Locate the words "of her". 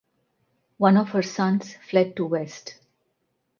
0.97-1.21